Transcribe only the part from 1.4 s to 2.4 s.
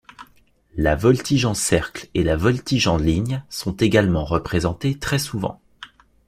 en cercle et la